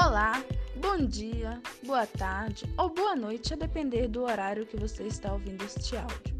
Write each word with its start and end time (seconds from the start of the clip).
Olá, 0.00 0.44
bom 0.76 1.04
dia, 1.04 1.60
boa 1.84 2.06
tarde 2.06 2.64
ou 2.78 2.88
boa 2.88 3.16
noite, 3.16 3.52
a 3.52 3.56
depender 3.56 4.06
do 4.06 4.22
horário 4.22 4.64
que 4.64 4.76
você 4.76 5.02
está 5.02 5.32
ouvindo 5.32 5.64
este 5.64 5.96
áudio. 5.96 6.36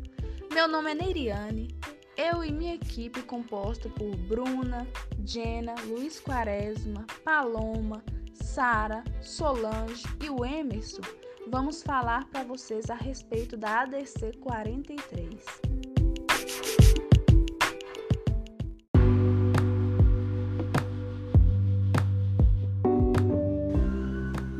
Meu 0.52 0.68
nome 0.68 0.92
é 0.92 0.94
Neiriane, 0.94 1.76
eu 2.16 2.44
e 2.44 2.52
minha 2.52 2.76
equipe, 2.76 3.20
composta 3.22 3.88
por 3.90 4.14
Bruna, 4.14 4.86
Jenna, 5.24 5.74
Luiz 5.86 6.20
Quaresma, 6.20 7.04
Paloma, 7.24 8.00
Sara, 8.32 9.02
Solange 9.20 10.04
e 10.22 10.30
o 10.30 10.44
Emerson, 10.44 11.02
vamos 11.48 11.82
falar 11.82 12.26
para 12.26 12.44
vocês 12.44 12.88
a 12.88 12.94
respeito 12.94 13.56
da 13.56 13.80
ADC 13.80 14.34
43. 14.38 15.67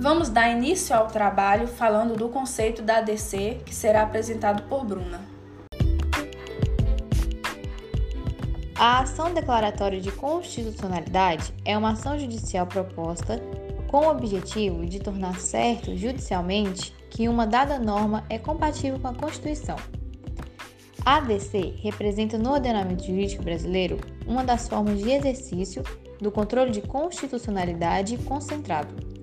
Vamos 0.09 0.31
dar 0.31 0.49
início 0.51 0.97
ao 0.97 1.07
trabalho 1.07 1.69
falando 1.69 2.17
do 2.17 2.31
conceito 2.31 2.81
da 2.81 2.97
ADC, 2.97 3.61
que 3.67 3.75
será 3.75 4.05
apresentado 4.05 4.63
por 4.63 4.83
Bruna. 4.83 5.21
A 8.75 9.01
ação 9.01 9.35
declaratória 9.35 10.01
de 10.01 10.11
constitucionalidade 10.11 11.53
é 11.63 11.77
uma 11.77 11.91
ação 11.91 12.19
judicial 12.19 12.67
proposta 12.67 13.39
com 13.87 14.07
o 14.07 14.11
objetivo 14.11 14.87
de 14.87 14.99
tornar 14.99 15.39
certo 15.41 15.95
judicialmente 15.95 16.91
que 17.11 17.29
uma 17.29 17.47
dada 17.47 17.79
norma 17.79 18.25
é 18.31 18.39
compatível 18.39 18.99
com 18.99 19.09
a 19.09 19.15
Constituição. 19.15 19.77
A 21.05 21.19
ADC 21.19 21.81
representa 21.83 22.39
no 22.39 22.53
ordenamento 22.53 23.05
jurídico 23.05 23.43
brasileiro 23.43 23.99
uma 24.27 24.43
das 24.43 24.71
formas 24.71 25.01
de 25.01 25.11
exercício 25.11 25.83
do 26.19 26.33
controle 26.33 26.71
de 26.71 26.81
constitucionalidade 26.81 28.17
concentrado 28.17 29.18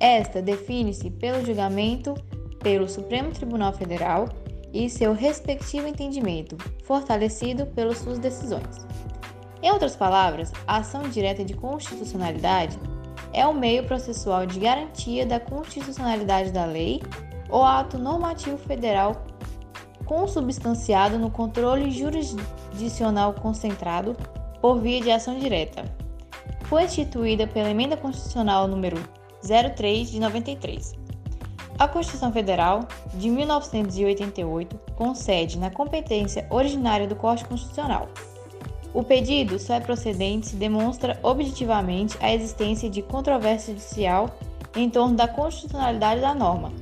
esta 0.00 0.40
define-se 0.40 1.10
pelo 1.10 1.44
julgamento 1.44 2.14
pelo 2.60 2.88
Supremo 2.88 3.30
Tribunal 3.30 3.72
Federal 3.72 4.28
e 4.72 4.88
seu 4.88 5.12
respectivo 5.12 5.86
entendimento, 5.86 6.56
fortalecido 6.84 7.66
pelas 7.66 7.98
suas 7.98 8.18
decisões. 8.18 8.86
Em 9.62 9.70
outras 9.70 9.94
palavras, 9.94 10.52
a 10.66 10.78
ação 10.78 11.02
direta 11.02 11.44
de 11.44 11.54
constitucionalidade 11.54 12.78
é 13.32 13.46
o 13.46 13.54
meio 13.54 13.84
processual 13.84 14.46
de 14.46 14.58
garantia 14.58 15.26
da 15.26 15.38
constitucionalidade 15.38 16.50
da 16.50 16.64
lei 16.64 17.02
ou 17.48 17.64
ato 17.64 17.98
normativo 17.98 18.56
federal 18.56 19.24
consubstanciado 20.06 21.18
no 21.18 21.30
controle 21.30 21.90
jurisdicional 21.90 23.34
concentrado 23.34 24.16
por 24.60 24.80
via 24.80 25.00
de 25.00 25.10
ação 25.10 25.38
direta. 25.38 25.84
Foi 26.64 26.84
instituída 26.84 27.46
pela 27.46 27.70
Emenda 27.70 27.96
Constitucional 27.96 28.66
número 28.66 29.00
03 29.42 30.10
de 30.10 30.20
93. 30.20 30.94
A 31.78 31.88
Constituição 31.88 32.30
Federal 32.30 32.86
de 33.14 33.30
1988 33.30 34.78
concede 34.96 35.58
na 35.58 35.70
competência 35.70 36.46
originária 36.50 37.06
do 37.06 37.16
Corte 37.16 37.44
Constitucional. 37.46 38.08
O 38.92 39.02
pedido 39.02 39.58
só 39.58 39.74
é 39.74 39.80
procedente 39.80 40.48
se 40.48 40.56
demonstra 40.56 41.18
objetivamente 41.22 42.18
a 42.20 42.34
existência 42.34 42.90
de 42.90 43.00
controvérsia 43.00 43.72
judicial 43.72 44.36
em 44.76 44.90
torno 44.90 45.16
da 45.16 45.26
constitucionalidade 45.26 46.20
da 46.20 46.34
norma. 46.34 46.72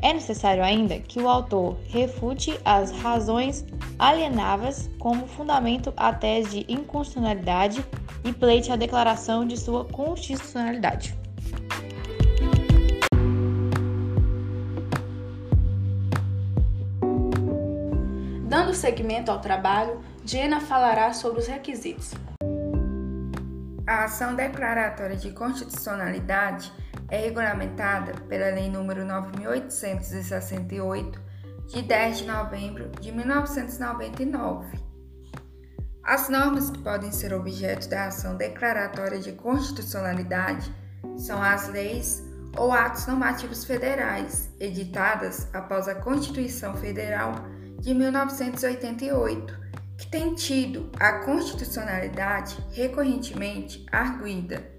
É 0.00 0.12
necessário 0.12 0.64
ainda 0.64 0.98
que 0.98 1.20
o 1.20 1.28
autor 1.28 1.76
refute 1.88 2.58
as 2.64 2.90
razões 2.90 3.64
alienáveis 3.98 4.90
como 4.98 5.26
fundamento 5.26 5.92
à 5.96 6.12
tese 6.12 6.64
de 6.64 6.72
inconstitucionalidade 6.72 7.84
e 8.24 8.32
pleite 8.32 8.72
a 8.72 8.76
declaração 8.76 9.46
de 9.46 9.56
sua 9.56 9.84
constitucionalidade. 9.84 11.21
Dando 18.72 18.80
seguimento 18.80 19.30
ao 19.30 19.38
trabalho, 19.38 20.02
Jenna 20.24 20.58
falará 20.58 21.12
sobre 21.12 21.40
os 21.40 21.46
requisitos. 21.46 22.14
A 23.86 24.04
ação 24.04 24.34
declaratória 24.34 25.14
de 25.14 25.30
constitucionalidade 25.30 26.72
é 27.10 27.18
regulamentada 27.18 28.14
pela 28.30 28.46
Lei 28.46 28.70
nº 28.70 29.04
9868, 29.04 31.20
de 31.66 31.82
10 31.82 32.16
de 32.16 32.24
novembro 32.24 32.88
de 32.98 33.12
1999. 33.12 34.78
As 36.02 36.30
normas 36.30 36.70
que 36.70 36.78
podem 36.78 37.12
ser 37.12 37.34
objeto 37.34 37.90
da 37.90 38.06
ação 38.06 38.38
declaratória 38.38 39.18
de 39.18 39.32
constitucionalidade 39.32 40.74
são 41.18 41.42
as 41.42 41.68
leis 41.68 42.22
ou 42.56 42.72
atos 42.72 43.06
normativos 43.06 43.66
federais 43.66 44.50
editadas 44.58 45.46
após 45.52 45.88
a 45.88 45.94
Constituição 45.94 46.74
Federal 46.74 47.34
de 47.82 47.92
1988, 47.92 49.58
que 49.98 50.06
tem 50.06 50.34
tido 50.36 50.88
a 51.00 51.24
constitucionalidade 51.24 52.56
recorrentemente 52.70 53.84
arguída. 53.90 54.70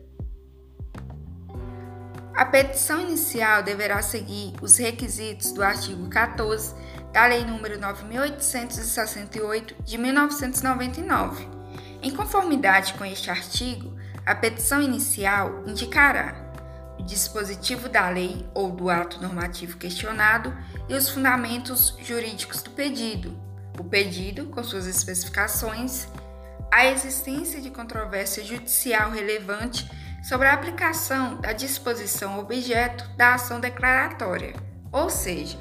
A 2.34 2.46
petição 2.46 3.02
inicial 3.02 3.62
deverá 3.62 4.02
seguir 4.02 4.54
os 4.62 4.78
requisitos 4.78 5.52
do 5.52 5.62
artigo 5.62 6.10
14 6.10 6.74
da 7.12 7.28
Lei 7.28 7.44
nº 7.44 7.78
9868 7.78 9.76
de 9.84 9.98
1999. 9.98 11.46
Em 12.02 12.16
conformidade 12.16 12.94
com 12.94 13.04
este 13.04 13.30
artigo, 13.30 13.94
a 14.26 14.34
petição 14.34 14.82
inicial 14.82 15.62
indicará 15.68 16.54
o 16.98 17.04
dispositivo 17.04 17.90
da 17.90 18.10
lei 18.10 18.48
ou 18.54 18.72
do 18.72 18.90
ato 18.90 19.22
normativo 19.22 19.78
questionado 19.78 20.56
e 20.90 20.94
os 20.96 21.10
fundamentos 21.10 21.96
jurídicos 22.02 22.62
do 22.62 22.72
pedido, 22.72 23.38
o 23.80 23.84
pedido 23.84 24.46
com 24.48 24.64
suas 24.64 24.86
especificações, 24.86 26.08
a 26.72 26.86
existência 26.88 27.62
de 27.62 27.70
controvérsia 27.70 28.44
judicial 28.44 29.12
relevante 29.12 29.90
sobre 30.24 30.48
a 30.48 30.54
aplicação 30.54 31.40
da 31.40 31.52
disposição 31.52 32.40
objeto 32.40 33.08
da 33.16 33.36
ação 33.36 33.60
declaratória, 33.60 34.54
ou 34.92 35.10
seja, 35.10 35.58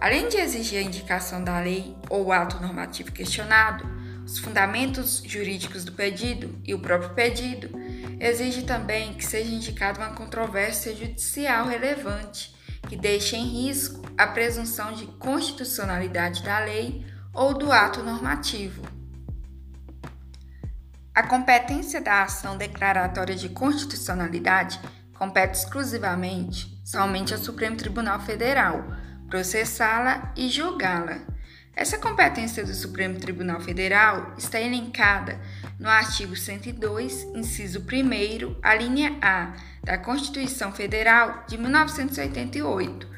além 0.00 0.28
de 0.28 0.36
exigir 0.36 0.78
a 0.78 0.82
indicação 0.82 1.42
da 1.42 1.58
lei 1.60 1.96
ou 2.08 2.32
ato 2.32 2.60
normativo 2.60 3.12
questionado, 3.12 3.84
os 4.24 4.38
fundamentos 4.38 5.22
jurídicos 5.26 5.84
do 5.84 5.92
pedido 5.92 6.56
e 6.64 6.74
o 6.74 6.78
próprio 6.78 7.10
pedido, 7.10 7.70
exige 8.20 8.62
também 8.62 9.14
que 9.14 9.24
seja 9.24 9.52
indicada 9.52 9.98
uma 9.98 10.14
controvérsia 10.14 10.94
judicial 10.94 11.66
relevante 11.66 12.54
que 12.92 12.96
deixe 12.98 13.36
em 13.36 13.46
risco 13.46 14.02
a 14.18 14.26
presunção 14.26 14.92
de 14.92 15.06
constitucionalidade 15.06 16.42
da 16.42 16.58
lei 16.58 17.06
ou 17.32 17.54
do 17.54 17.72
ato 17.72 18.02
normativo. 18.02 18.82
A 21.14 21.22
competência 21.22 22.02
da 22.02 22.22
ação 22.22 22.58
declaratória 22.58 23.34
de 23.34 23.48
constitucionalidade 23.48 24.78
compete 25.14 25.54
exclusivamente 25.54 26.78
somente 26.84 27.32
ao 27.32 27.40
Supremo 27.40 27.78
Tribunal 27.78 28.20
Federal 28.20 28.84
processá-la 29.26 30.30
e 30.36 30.50
julgá-la. 30.50 31.22
Essa 31.74 31.96
competência 31.96 32.62
do 32.62 32.74
Supremo 32.74 33.18
Tribunal 33.18 33.62
Federal 33.62 34.34
está 34.36 34.60
elencada 34.60 35.40
no 35.82 35.88
artigo 35.88 36.36
102, 36.36 37.24
inciso 37.34 37.80
1, 37.80 38.56
a 38.62 38.74
linha 38.76 39.18
A 39.20 39.52
da 39.82 39.98
Constituição 39.98 40.70
Federal 40.70 41.44
de 41.48 41.58
1988, 41.58 43.08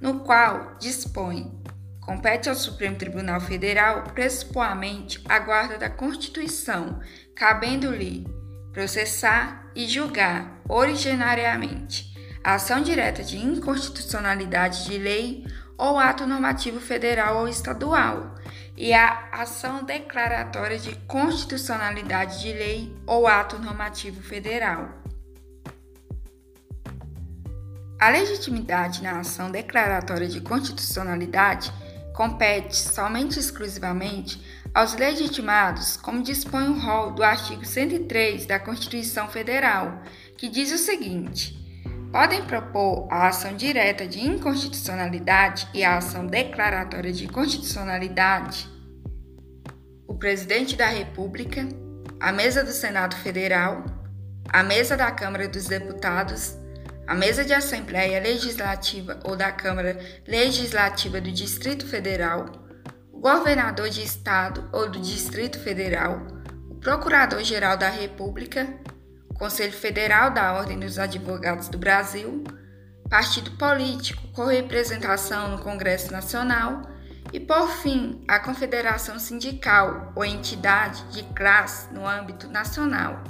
no 0.00 0.20
qual 0.20 0.74
dispõe: 0.80 1.52
compete 2.00 2.48
ao 2.48 2.54
Supremo 2.54 2.96
Tribunal 2.96 3.42
Federal 3.42 4.04
pressupoamente 4.14 5.22
a 5.28 5.38
guarda 5.38 5.76
da 5.76 5.90
Constituição, 5.90 6.98
cabendo-lhe 7.36 8.26
processar 8.72 9.70
e 9.76 9.86
julgar 9.86 10.62
originariamente 10.66 12.10
a 12.42 12.54
ação 12.54 12.80
direta 12.80 13.22
de 13.22 13.36
inconstitucionalidade 13.36 14.86
de 14.86 14.96
lei 14.96 15.44
ou 15.76 15.98
ato 15.98 16.26
normativo 16.26 16.80
federal 16.80 17.38
ou 17.38 17.48
estadual, 17.48 18.34
e 18.76 18.92
a 18.92 19.28
ação 19.32 19.84
declaratória 19.84 20.78
de 20.78 20.94
constitucionalidade 21.06 22.40
de 22.40 22.52
lei 22.52 22.96
ou 23.06 23.26
ato 23.26 23.58
normativo 23.58 24.22
federal. 24.22 24.88
A 28.00 28.10
legitimidade 28.10 29.02
na 29.02 29.20
ação 29.20 29.50
declaratória 29.50 30.28
de 30.28 30.40
constitucionalidade 30.40 31.72
compete 32.14 32.76
somente 32.76 33.36
e 33.36 33.40
exclusivamente 33.40 34.42
aos 34.74 34.94
legitimados, 34.94 35.96
como 35.96 36.22
dispõe 36.22 36.68
o 36.68 36.78
rol 36.78 37.12
do 37.12 37.22
artigo 37.22 37.64
103 37.64 38.44
da 38.46 38.58
Constituição 38.58 39.28
Federal, 39.28 40.02
que 40.36 40.48
diz 40.48 40.72
o 40.72 40.78
seguinte: 40.78 41.63
podem 42.14 42.44
propor 42.44 43.08
a 43.10 43.26
ação 43.26 43.56
direta 43.56 44.06
de 44.06 44.20
inconstitucionalidade 44.20 45.66
e 45.74 45.82
a 45.82 45.96
ação 45.96 46.24
declaratória 46.24 47.12
de 47.12 47.26
constitucionalidade. 47.26 48.68
O 50.06 50.14
presidente 50.14 50.76
da 50.76 50.86
República, 50.86 51.66
a 52.20 52.30
mesa 52.30 52.62
do 52.62 52.70
Senado 52.70 53.16
Federal, 53.16 53.84
a 54.48 54.62
mesa 54.62 54.96
da 54.96 55.10
Câmara 55.10 55.48
dos 55.48 55.66
Deputados, 55.66 56.56
a 57.04 57.16
mesa 57.16 57.44
de 57.44 57.52
Assembleia 57.52 58.20
Legislativa 58.20 59.18
ou 59.24 59.34
da 59.34 59.50
Câmara 59.50 59.98
Legislativa 60.24 61.20
do 61.20 61.32
Distrito 61.32 61.84
Federal, 61.84 62.46
o 63.12 63.18
governador 63.18 63.90
de 63.90 64.04
Estado 64.04 64.70
ou 64.72 64.88
do 64.88 65.00
Distrito 65.00 65.58
Federal, 65.58 66.24
o 66.70 66.76
Procurador-Geral 66.76 67.76
da 67.76 67.88
República, 67.88 68.68
Conselho 69.34 69.72
Federal 69.72 70.30
da 70.30 70.52
Ordem 70.54 70.78
dos 70.78 70.98
Advogados 70.98 71.68
do 71.68 71.76
Brasil, 71.76 72.44
partido 73.10 73.50
político 73.52 74.22
com 74.32 74.44
representação 74.44 75.48
no 75.48 75.58
Congresso 75.58 76.12
Nacional 76.12 76.82
e, 77.32 77.40
por 77.40 77.68
fim, 77.68 78.24
a 78.28 78.38
confederação 78.38 79.18
sindical 79.18 80.12
ou 80.14 80.24
entidade 80.24 81.02
de 81.10 81.22
classe 81.34 81.92
no 81.92 82.06
âmbito 82.06 82.48
nacional. 82.48 83.22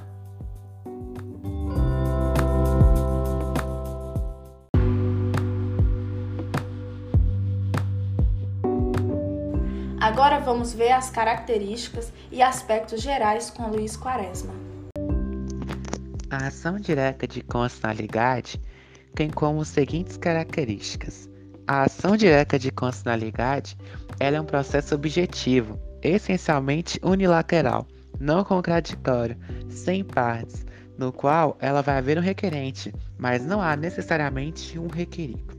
Agora 10.01 10.39
vamos 10.39 10.75
ver 10.75 10.93
as 10.93 11.09
características 11.09 12.13
e 12.31 12.43
aspectos 12.43 13.01
gerais 13.01 13.49
com 13.49 13.69
Luiz 13.69 13.97
Quaresma. 13.97 14.64
A 16.35 16.49
ação 16.49 16.81
direta 16.81 17.29
de 17.29 17.43
constitucionalidade 17.43 18.61
tem 19.15 19.31
como 19.31 19.65
seguintes 19.65 20.17
características. 20.17 21.31
A 21.65 21.85
ação 21.85 22.17
direta 22.17 22.59
de 22.59 22.73
constitucionalidade 22.73 23.79
é 24.19 24.41
um 24.41 24.45
processo 24.45 24.97
objetivo, 24.97 25.79
essencialmente 26.03 26.99
unilateral, 27.05 27.87
não 28.19 28.43
contraditório, 28.43 29.39
sem 29.69 30.03
partes, 30.03 30.67
no 30.99 31.13
qual 31.13 31.57
ela 31.61 31.83
vai 31.83 31.99
haver 31.99 32.19
um 32.19 32.23
requerente, 32.23 32.93
mas 33.17 33.47
não 33.47 33.63
há 33.63 33.77
necessariamente 33.77 34.77
um 34.77 34.89
requerido. 34.89 35.54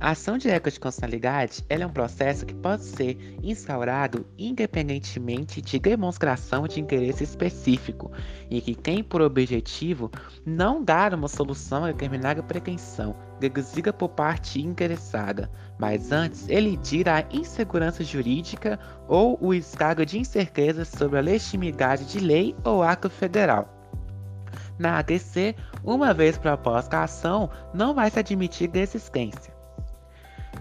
A 0.00 0.10
ação 0.10 0.38
direta 0.38 0.70
de 0.70 0.78
constitucionalidade 0.78 1.64
é 1.68 1.84
um 1.84 1.90
processo 1.90 2.46
que 2.46 2.54
pode 2.54 2.84
ser 2.84 3.18
instaurado 3.42 4.24
independentemente 4.38 5.60
de 5.60 5.76
demonstração 5.76 6.68
de 6.68 6.80
interesse 6.80 7.24
específico 7.24 8.12
e 8.48 8.60
que 8.60 8.76
tem 8.76 9.02
por 9.02 9.20
objetivo 9.20 10.08
não 10.46 10.84
dar 10.84 11.12
uma 11.14 11.26
solução 11.26 11.82
a 11.84 11.88
determinada 11.88 12.40
pretensão 12.44 13.16
deduzida 13.40 13.92
por 13.92 14.10
parte 14.10 14.62
interessada, 14.62 15.50
mas 15.80 16.12
antes 16.12 16.48
elidir 16.48 17.08
a 17.08 17.24
insegurança 17.32 18.04
jurídica 18.04 18.78
ou 19.08 19.36
o 19.40 19.52
estado 19.52 20.06
de 20.06 20.16
incerteza 20.16 20.84
sobre 20.84 21.18
a 21.18 21.22
legitimidade 21.22 22.04
de 22.04 22.20
lei 22.20 22.54
ou 22.62 22.84
ato 22.84 23.10
federal. 23.10 23.74
Na 24.78 24.98
ADC, 24.98 25.56
uma 25.82 26.14
vez 26.14 26.38
proposta 26.38 26.98
a 26.98 27.02
ação, 27.02 27.50
não 27.74 27.94
vai 27.94 28.08
se 28.10 28.20
admitir 28.20 28.68
desistência. 28.68 29.57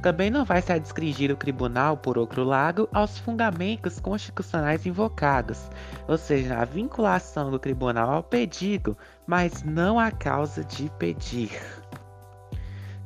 Também 0.01 0.29
não 0.29 0.45
vai 0.45 0.61
se 0.61 0.71
adscringir 0.71 1.31
o 1.31 1.35
tribunal, 1.35 1.97
por 1.97 2.17
outro 2.17 2.43
lado, 2.43 2.87
aos 2.93 3.17
fundamentos 3.17 3.99
constitucionais 3.99 4.85
invocados, 4.85 5.69
ou 6.07 6.17
seja, 6.17 6.57
a 6.57 6.65
vinculação 6.65 7.49
do 7.49 7.57
tribunal 7.57 8.11
ao 8.11 8.23
pedido, 8.23 8.95
mas 9.25 9.63
não 9.63 9.99
à 9.99 10.11
causa 10.11 10.63
de 10.63 10.89
pedir. 10.99 11.51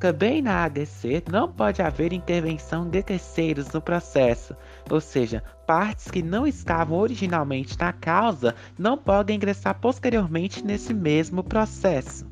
Também 0.01 0.41
na 0.41 0.63
ADC 0.63 1.25
não 1.31 1.51
pode 1.51 1.79
haver 1.79 2.11
intervenção 2.11 2.89
de 2.89 3.03
terceiros 3.03 3.71
no 3.71 3.79
processo, 3.79 4.55
ou 4.89 4.99
seja, 4.99 5.43
partes 5.67 6.09
que 6.09 6.23
não 6.23 6.47
estavam 6.47 6.97
originalmente 6.97 7.77
na 7.77 7.93
causa 7.93 8.55
não 8.79 8.97
podem 8.97 9.35
ingressar 9.35 9.79
posteriormente 9.79 10.65
nesse 10.65 10.91
mesmo 10.91 11.43
processo. 11.43 12.25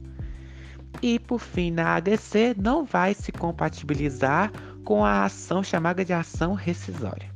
E 1.01 1.17
por 1.17 1.39
fim, 1.39 1.71
na 1.71 1.95
ADC 1.95 2.55
não 2.57 2.83
vai 2.83 3.13
se 3.13 3.31
compatibilizar 3.31 4.51
com 4.83 5.05
a 5.05 5.23
ação 5.23 5.63
chamada 5.63 6.03
de 6.03 6.11
ação 6.11 6.53
rescisória. 6.53 7.29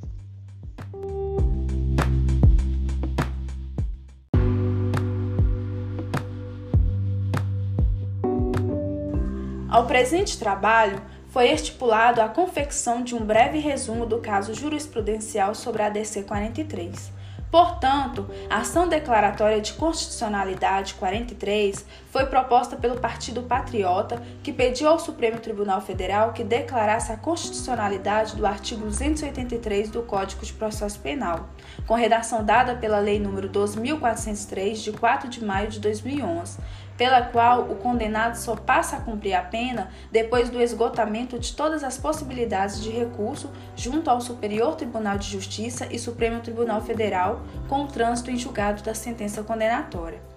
Ao 9.69 9.87
presente 9.87 10.37
trabalho, 10.37 11.01
foi 11.29 11.49
estipulado 11.49 12.21
a 12.21 12.27
confecção 12.27 13.01
de 13.03 13.15
um 13.15 13.25
breve 13.25 13.57
resumo 13.57 14.05
do 14.05 14.19
caso 14.19 14.53
jurisprudencial 14.53 15.55
sobre 15.55 15.81
a 15.81 15.87
ADC 15.87 16.23
43 16.23 17.22
Portanto, 17.53 18.27
a 18.49 18.61
ação 18.61 18.87
declaratória 18.87 19.61
de 19.61 19.73
constitucionalidade 19.73 20.95
43 20.95 21.85
foi 22.09 22.25
proposta 22.25 22.75
pelo 22.75 22.99
Partido 22.99 23.43
Patriota, 23.43 24.23
que 24.41 24.51
pediu 24.51 24.87
ao 24.87 24.97
Supremo 24.97 25.39
Tribunal 25.39 25.79
Federal 25.79 26.33
que 26.33 26.43
declarasse 26.43 27.11
a 27.11 27.15
constitucionalidade 27.15 28.35
do 28.35 28.47
artigo 28.47 28.85
283 28.85 29.91
do 29.91 30.01
Código 30.01 30.43
de 30.43 30.51
Processo 30.51 30.99
Penal, 30.99 31.47
com 31.85 31.93
redação 31.93 32.43
dada 32.43 32.75
pela 32.75 32.97
Lei 32.97 33.19
nº 33.19 33.47
2403 33.47 34.81
de 34.81 34.91
4 34.91 35.29
de 35.29 35.45
maio 35.45 35.69
de 35.69 35.79
2011 35.79 36.57
pela 36.97 37.21
qual 37.21 37.63
o 37.63 37.75
condenado 37.75 38.35
só 38.35 38.55
passa 38.55 38.97
a 38.97 39.01
cumprir 39.01 39.33
a 39.33 39.41
pena 39.41 39.89
depois 40.11 40.49
do 40.49 40.61
esgotamento 40.61 41.39
de 41.39 41.53
todas 41.53 41.83
as 41.83 41.97
possibilidades 41.97 42.81
de 42.81 42.89
recurso 42.89 43.49
junto 43.75 44.09
ao 44.09 44.21
Superior 44.21 44.75
Tribunal 44.75 45.17
de 45.17 45.29
Justiça 45.29 45.87
e 45.91 45.97
Supremo 45.97 46.41
Tribunal 46.41 46.81
Federal 46.81 47.41
com 47.67 47.83
o 47.83 47.87
trânsito 47.87 48.31
em 48.31 48.37
julgado 48.37 48.83
da 48.83 48.93
sentença 48.93 49.43
condenatória. 49.43 50.32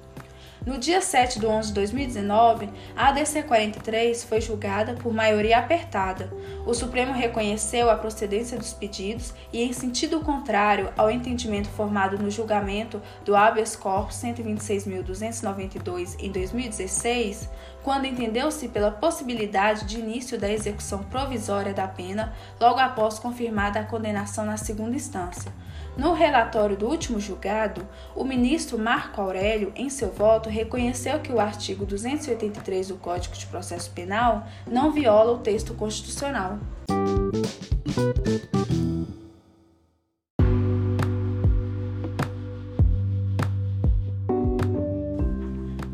No 0.66 0.76
dia 0.78 1.00
7 1.00 1.38
de 1.38 1.46
11 1.46 1.68
de 1.68 1.74
2019, 1.74 2.68
a 2.96 3.10
ADC 3.10 3.44
43 3.44 4.24
foi 4.24 4.40
julgada 4.40 4.94
por 4.94 5.14
maioria 5.14 5.58
apertada. 5.58 6.28
O 6.66 6.74
Supremo 6.74 7.12
reconheceu 7.12 7.88
a 7.88 7.94
procedência 7.94 8.58
dos 8.58 8.72
pedidos 8.72 9.32
e, 9.52 9.62
em 9.62 9.72
sentido 9.72 10.18
contrário 10.18 10.92
ao 10.96 11.08
entendimento 11.08 11.68
formado 11.68 12.18
no 12.18 12.32
julgamento 12.32 13.00
do 13.24 13.36
habeas 13.36 13.76
corpus 13.76 14.16
126.292 14.16 16.16
em 16.18 16.32
2016, 16.32 17.48
quando 17.84 18.06
entendeu-se 18.06 18.66
pela 18.66 18.90
possibilidade 18.90 19.84
de 19.84 20.00
início 20.00 20.36
da 20.36 20.50
execução 20.50 21.04
provisória 21.04 21.72
da 21.72 21.86
pena 21.86 22.34
logo 22.60 22.80
após 22.80 23.20
confirmada 23.20 23.78
a 23.78 23.84
condenação 23.84 24.44
na 24.44 24.56
segunda 24.56 24.96
instância. 24.96 25.52
No 25.96 26.12
relatório 26.12 26.76
do 26.76 26.86
último 26.86 27.18
julgado, 27.18 27.88
o 28.14 28.22
ministro 28.22 28.78
Marco 28.78 29.18
Aurélio, 29.18 29.72
em 29.74 29.88
seu 29.88 30.10
voto, 30.10 30.50
reconheceu 30.50 31.20
que 31.20 31.32
o 31.32 31.40
artigo 31.40 31.86
283 31.86 32.88
do 32.88 32.96
Código 32.96 33.34
de 33.34 33.46
Processo 33.46 33.90
Penal 33.92 34.46
não 34.70 34.92
viola 34.92 35.32
o 35.32 35.38
texto 35.38 35.72
constitucional. 35.72 36.58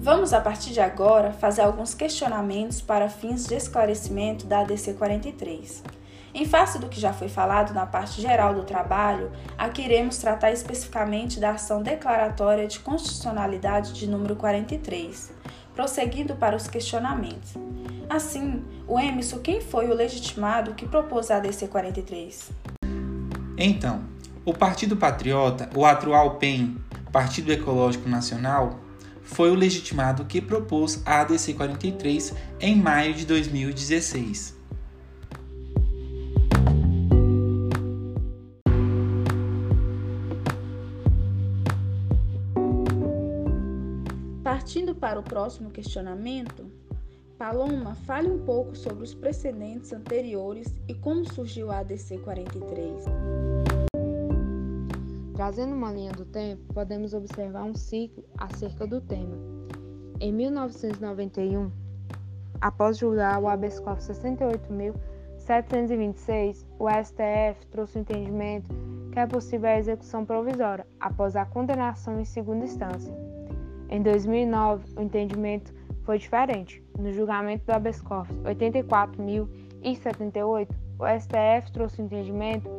Vamos, 0.00 0.32
a 0.32 0.40
partir 0.40 0.72
de 0.72 0.80
agora, 0.80 1.30
fazer 1.30 1.62
alguns 1.62 1.94
questionamentos 1.94 2.80
para 2.80 3.08
fins 3.08 3.46
de 3.46 3.54
esclarecimento 3.54 4.46
da 4.46 4.62
ADC 4.62 4.94
43. 4.94 5.84
Em 6.34 6.46
face 6.46 6.78
do 6.78 6.88
que 6.88 6.98
já 6.98 7.12
foi 7.12 7.28
falado 7.28 7.74
na 7.74 7.84
parte 7.84 8.22
geral 8.22 8.54
do 8.54 8.64
trabalho, 8.64 9.30
aqui 9.58 9.82
iremos 9.82 10.16
tratar 10.16 10.50
especificamente 10.50 11.38
da 11.38 11.50
ação 11.50 11.82
declaratória 11.82 12.66
de 12.66 12.78
constitucionalidade 12.78 13.92
de 13.92 14.06
número 14.06 14.34
43, 14.34 15.30
prosseguindo 15.74 16.34
para 16.34 16.56
os 16.56 16.66
questionamentos. 16.66 17.52
Assim, 18.08 18.64
o 18.88 18.98
Emerson, 18.98 19.40
quem 19.40 19.60
foi 19.60 19.88
o 19.90 19.94
legitimado 19.94 20.74
que 20.74 20.86
propôs 20.86 21.30
a 21.30 21.36
ADC 21.36 21.68
43? 21.68 22.50
Então, 23.58 24.02
o 24.42 24.54
Partido 24.54 24.96
Patriota, 24.96 25.68
o 25.76 25.84
atual 25.84 26.36
PEN, 26.36 26.78
Partido 27.12 27.52
Ecológico 27.52 28.08
Nacional, 28.08 28.80
foi 29.22 29.50
o 29.50 29.54
legitimado 29.54 30.24
que 30.24 30.40
propôs 30.40 31.02
a 31.04 31.20
ADC 31.20 31.52
43 31.54 32.34
em 32.58 32.76
maio 32.76 33.12
de 33.12 33.26
2016. 33.26 34.61
Para 45.12 45.20
o 45.20 45.22
próximo 45.22 45.70
questionamento, 45.70 46.64
Paloma, 47.36 47.94
fale 48.06 48.30
um 48.30 48.42
pouco 48.46 48.74
sobre 48.74 49.04
os 49.04 49.12
precedentes 49.12 49.92
anteriores 49.92 50.74
e 50.88 50.94
como 50.94 51.30
surgiu 51.30 51.70
a 51.70 51.80
ADC 51.80 52.16
43. 52.20 53.04
Trazendo 55.34 55.74
uma 55.74 55.92
linha 55.92 56.12
do 56.12 56.24
tempo, 56.24 56.62
podemos 56.72 57.12
observar 57.12 57.64
um 57.64 57.74
ciclo 57.74 58.24
acerca 58.38 58.86
do 58.86 59.02
tema. 59.02 59.36
Em 60.18 60.32
1991, 60.32 61.70
após 62.58 62.96
julgar 62.96 63.38
o 63.38 63.48
habeas 63.48 63.78
corpus 63.78 64.08
68.726, 64.08 66.64
o 66.78 66.88
STF 66.88 67.66
trouxe 67.66 67.98
o 67.98 68.00
entendimento 68.00 68.74
que 69.12 69.18
é 69.18 69.26
possível 69.26 69.68
a 69.68 69.78
execução 69.78 70.24
provisória 70.24 70.86
após 70.98 71.36
a 71.36 71.44
condenação 71.44 72.18
em 72.18 72.24
segunda 72.24 72.64
instância. 72.64 73.14
Em 73.92 74.00
2009, 74.00 74.84
o 74.96 75.02
entendimento 75.02 75.74
foi 76.04 76.16
diferente. 76.16 76.82
No 76.98 77.12
julgamento 77.12 77.66
do 77.66 77.72
habeas 77.72 78.00
corpus 78.00 78.34
84.078, 78.38 80.68
o 80.98 81.04
STF 81.20 81.70
trouxe 81.72 82.00
o 82.00 82.04
entendimento 82.06 82.70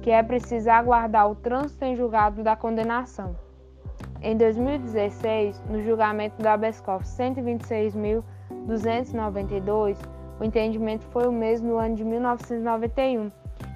que 0.00 0.12
é 0.12 0.22
preciso 0.22 0.70
aguardar 0.70 1.28
o 1.28 1.34
trânsito 1.34 1.84
em 1.84 1.96
julgado 1.96 2.44
da 2.44 2.54
condenação. 2.54 3.34
Em 4.22 4.36
2016, 4.36 5.60
no 5.68 5.82
julgamento 5.82 6.40
do 6.40 6.46
habeas 6.46 6.80
corpus 6.80 7.08
126.292, 7.08 9.98
o 10.38 10.44
entendimento 10.44 11.04
foi 11.06 11.26
o 11.26 11.32
mesmo 11.32 11.70
no 11.70 11.78
ano 11.78 11.96
de 11.96 12.04
1991, 12.04 13.32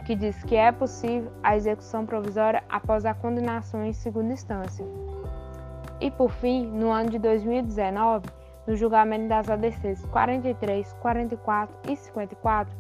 que 0.07 0.15
diz 0.15 0.41
que 0.45 0.55
é 0.55 0.71
possível 0.71 1.33
a 1.43 1.57
execução 1.57 2.07
provisória 2.07 2.63
após 2.69 3.05
a 3.05 3.13
condenação 3.13 3.85
em 3.85 3.93
segunda 3.93 4.33
instância. 4.33 4.87
E 6.01 6.11
por 6.11 6.31
fim, 6.31 6.67
no 6.67 6.91
ano 6.91 7.11
de 7.11 7.19
2019, 7.19 8.27
no 8.67 8.77
julgamento 8.77 9.29
das 9.29 9.49
ADCs 9.49 10.05
43, 10.07 10.93
44 11.01 11.77
e 11.91 11.97
54, 11.97 12.75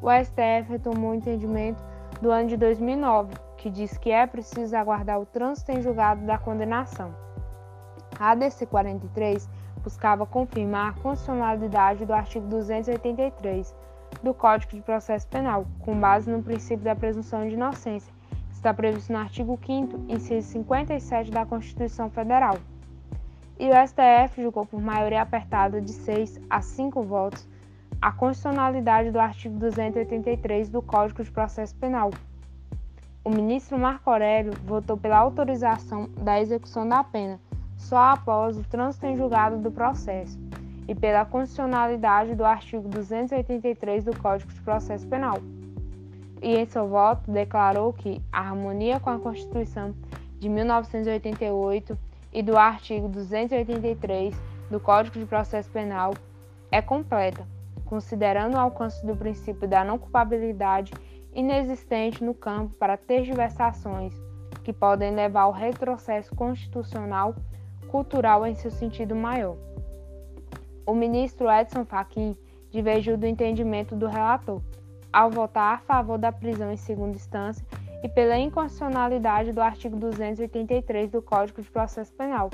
o 0.00 0.10
STF 0.10 0.70
retomou 0.70 1.10
o 1.10 1.14
entendimento 1.14 1.82
do 2.22 2.30
ano 2.30 2.48
de 2.48 2.56
2009, 2.56 3.34
que 3.56 3.68
diz 3.68 3.98
que 3.98 4.10
é 4.10 4.26
preciso 4.26 4.76
aguardar 4.76 5.20
o 5.20 5.26
trânsito 5.26 5.72
em 5.72 5.82
julgado 5.82 6.24
da 6.24 6.38
condenação. 6.38 7.14
A 8.18 8.30
ADC 8.30 8.66
43 8.66 9.48
buscava 9.82 10.24
confirmar 10.24 10.90
a 10.90 11.00
constitucionalidade 11.02 12.06
do 12.06 12.14
artigo 12.14 12.46
283 12.46 13.74
do 14.22 14.32
Código 14.32 14.72
de 14.72 14.80
Processo 14.80 15.26
Penal, 15.28 15.66
com 15.80 15.98
base 15.98 16.30
no 16.30 16.42
princípio 16.42 16.84
da 16.84 16.94
presunção 16.94 17.46
de 17.46 17.54
inocência, 17.54 18.13
está 18.64 18.72
previsto 18.72 19.12
no 19.12 19.18
artigo 19.18 19.60
5 19.62 20.06
inciso 20.08 20.48
57 20.48 21.30
da 21.30 21.44
Constituição 21.44 22.08
Federal. 22.08 22.56
E 23.58 23.68
o 23.68 23.86
STF 23.86 24.40
julgou 24.40 24.64
por 24.64 24.80
maioria 24.80 25.20
apertada 25.20 25.82
de 25.82 25.92
6 25.92 26.40
a 26.48 26.62
5 26.62 27.02
votos 27.02 27.46
a 28.00 28.10
constitucionalidade 28.10 29.10
do 29.10 29.20
artigo 29.20 29.58
283 29.58 30.70
do 30.70 30.80
Código 30.80 31.22
de 31.22 31.30
Processo 31.30 31.74
Penal. 31.76 32.10
O 33.22 33.28
ministro 33.28 33.78
Marco 33.78 34.10
Aurélio 34.10 34.52
votou 34.64 34.96
pela 34.96 35.18
autorização 35.18 36.08
da 36.18 36.40
execução 36.40 36.88
da 36.88 37.04
pena, 37.04 37.38
só 37.76 37.98
após 37.98 38.58
o 38.58 38.64
trânsito 38.64 39.06
em 39.06 39.16
julgado 39.16 39.58
do 39.58 39.70
processo 39.70 40.38
e 40.88 40.94
pela 40.94 41.24
constitucionalidade 41.24 42.34
do 42.34 42.44
artigo 42.44 42.88
283 42.88 44.04
do 44.04 44.18
Código 44.18 44.52
de 44.52 44.60
Processo 44.62 45.06
Penal. 45.06 45.38
E 46.44 46.58
em 46.58 46.66
seu 46.66 46.86
voto 46.86 47.30
declarou 47.30 47.90
que 47.90 48.20
a 48.30 48.40
harmonia 48.40 49.00
com 49.00 49.08
a 49.08 49.18
Constituição 49.18 49.94
de 50.38 50.46
1988 50.46 51.96
e 52.30 52.42
do 52.42 52.54
artigo 52.54 53.08
283 53.08 54.34
do 54.70 54.78
Código 54.78 55.18
de 55.18 55.24
Processo 55.24 55.70
Penal 55.70 56.12
é 56.70 56.82
completa, 56.82 57.48
considerando 57.86 58.56
o 58.56 58.60
alcance 58.60 59.06
do 59.06 59.16
princípio 59.16 59.66
da 59.66 59.86
não 59.86 59.96
culpabilidade 59.96 60.92
inexistente 61.32 62.22
no 62.22 62.34
campo 62.34 62.74
para 62.74 62.98
tergiversações 62.98 64.12
que 64.62 64.72
podem 64.72 65.14
levar 65.14 65.44
ao 65.44 65.52
retrocesso 65.52 66.34
constitucional 66.34 67.34
cultural 67.88 68.46
em 68.46 68.54
seu 68.54 68.70
sentido 68.70 69.16
maior. 69.16 69.56
O 70.84 70.92
ministro 70.92 71.50
Edson 71.50 71.86
Fachin 71.86 72.36
divergiu 72.70 73.16
do 73.16 73.26
entendimento 73.26 73.96
do 73.96 74.06
relator, 74.06 74.60
ao 75.14 75.30
votar 75.30 75.74
a 75.74 75.78
favor 75.78 76.18
da 76.18 76.32
prisão 76.32 76.72
em 76.72 76.76
segunda 76.76 77.16
instância 77.16 77.64
e 78.02 78.08
pela 78.08 78.36
inconstitucionalidade 78.36 79.52
do 79.52 79.60
artigo 79.60 79.96
283 79.96 81.08
do 81.08 81.22
Código 81.22 81.62
de 81.62 81.70
Processo 81.70 82.12
Penal, 82.14 82.50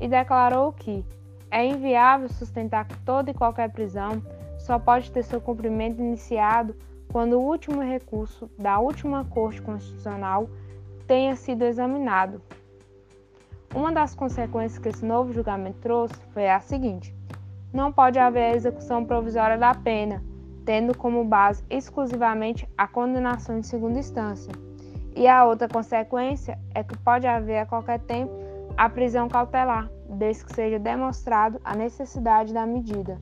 e 0.00 0.08
declarou 0.08 0.72
que 0.72 1.04
é 1.50 1.66
inviável 1.66 2.30
sustentar 2.30 2.86
que 2.86 2.98
toda 3.00 3.30
e 3.30 3.34
qualquer 3.34 3.70
prisão 3.70 4.22
só 4.58 4.78
pode 4.78 5.12
ter 5.12 5.22
seu 5.22 5.38
cumprimento 5.38 6.00
iniciado 6.00 6.74
quando 7.12 7.34
o 7.34 7.42
último 7.42 7.82
recurso 7.82 8.50
da 8.58 8.78
última 8.78 9.26
Corte 9.26 9.60
Constitucional 9.60 10.48
tenha 11.06 11.36
sido 11.36 11.62
examinado, 11.62 12.40
uma 13.74 13.92
das 13.92 14.14
consequências 14.14 14.78
que 14.78 14.88
esse 14.88 15.04
novo 15.04 15.30
julgamento 15.32 15.78
trouxe 15.80 16.14
foi 16.32 16.48
a 16.48 16.58
seguinte: 16.58 17.14
não 17.70 17.92
pode 17.92 18.18
haver 18.18 18.54
execução 18.54 19.04
provisória 19.04 19.58
da 19.58 19.74
pena, 19.74 20.22
tendo 20.64 20.96
como 20.96 21.24
base 21.24 21.64
exclusivamente 21.68 22.68
a 22.76 22.86
condenação 22.86 23.58
em 23.58 23.62
segunda 23.62 23.98
instância. 23.98 24.52
E 25.14 25.28
a 25.28 25.44
outra 25.44 25.68
consequência 25.68 26.58
é 26.74 26.82
que 26.82 26.96
pode 26.98 27.26
haver 27.26 27.58
a 27.58 27.66
qualquer 27.66 28.00
tempo 28.00 28.32
a 28.76 28.88
prisão 28.88 29.28
cautelar, 29.28 29.90
desde 30.08 30.44
que 30.44 30.54
seja 30.54 30.78
demonstrado 30.78 31.60
a 31.64 31.74
necessidade 31.74 32.54
da 32.54 32.66
medida. 32.66 33.20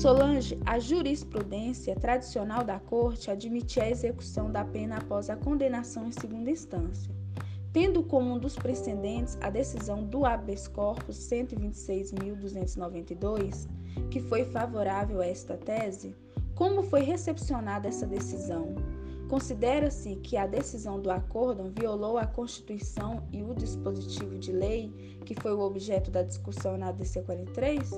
Solange, 0.00 0.58
a 0.64 0.78
jurisprudência 0.78 1.94
tradicional 1.94 2.64
da 2.64 2.80
Corte 2.80 3.30
admitia 3.30 3.82
a 3.82 3.90
execução 3.90 4.50
da 4.50 4.64
pena 4.64 4.96
após 4.96 5.28
a 5.28 5.36
condenação 5.36 6.06
em 6.06 6.10
segunda 6.10 6.50
instância, 6.50 7.14
tendo 7.72 8.02
como 8.02 8.34
um 8.34 8.38
dos 8.38 8.56
precedentes 8.56 9.38
a 9.40 9.48
decisão 9.50 10.04
do 10.04 10.26
habeas 10.26 10.68
corpus 10.68 11.16
126.292, 11.30 13.66
que 14.10 14.20
foi 14.20 14.44
favorável 14.44 15.20
a 15.20 15.26
esta 15.26 15.56
tese. 15.56 16.16
Como 16.54 16.82
foi 16.82 17.02
recepcionada 17.02 17.88
essa 17.88 18.06
decisão? 18.06 18.74
Considera-se 19.28 20.16
que 20.16 20.36
a 20.36 20.46
decisão 20.46 21.00
do 21.00 21.10
acórdão 21.10 21.70
violou 21.70 22.18
a 22.18 22.26
Constituição 22.26 23.22
e 23.32 23.42
o 23.44 23.54
dispositivo 23.54 24.36
de 24.36 24.50
lei, 24.50 24.92
que 25.24 25.40
foi 25.40 25.54
o 25.54 25.60
objeto 25.60 26.10
da 26.10 26.24
discussão 26.24 26.76
na 26.76 26.88
ADC 26.88 27.22
43? 27.22 27.88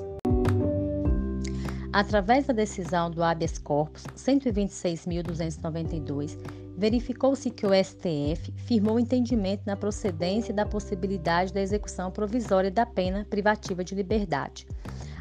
Através 1.91 2.47
da 2.47 2.53
decisão 2.53 3.11
do 3.11 3.23
habeas 3.23 3.57
corpus 3.59 4.05
126.292, 4.17 6.37
verificou-se 6.77 7.51
que 7.51 7.67
o 7.67 7.71
STF 7.73 8.53
firmou 8.57 8.99
entendimento 8.99 9.63
na 9.67 9.77
procedência 9.77 10.53
da 10.53 10.67
possibilidade 10.67 11.53
da 11.53 11.61
execução 11.61 12.11
provisória 12.11 12.71
da 12.71 12.87
pena 12.87 13.27
privativa 13.29 13.85
de 13.85 13.95
liberdade. 13.95 14.67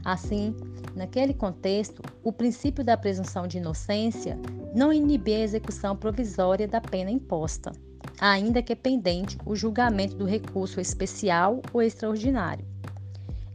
Assim, 0.04 0.56
naquele 0.96 1.34
contexto, 1.34 2.02
o 2.24 2.32
princípio 2.32 2.84
da 2.84 2.98
presunção 2.98 3.48
de 3.48 3.58
inocência 3.58 4.40
não 4.74 4.92
inibia 4.92 5.38
a 5.38 5.42
execução 5.42 5.96
provisória 5.96 6.68
da 6.68 6.82
pena 6.82 7.12
imposta, 7.12 7.72
ainda 8.20 8.64
que 8.64 8.76
pendente 8.76 9.38
o 9.46 9.56
julgamento 9.56 10.16
do 10.16 10.26
recurso 10.26 10.80
especial 10.80 11.62
ou 11.72 11.82
extraordinário. 11.82 12.66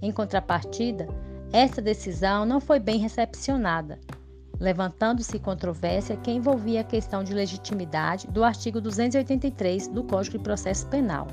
Em 0.00 0.12
contrapartida, 0.12 1.08
essa 1.52 1.80
decisão 1.80 2.44
não 2.44 2.60
foi 2.60 2.78
bem 2.78 2.98
recepcionada, 2.98 3.98
levantando-se 4.58 5.38
controvérsia 5.38 6.16
que 6.16 6.30
envolvia 6.30 6.80
a 6.80 6.84
questão 6.84 7.22
de 7.22 7.34
legitimidade 7.34 8.26
do 8.28 8.42
artigo 8.42 8.80
283 8.80 9.88
do 9.88 10.02
Código 10.04 10.38
de 10.38 10.44
Processo 10.44 10.86
Penal, 10.86 11.26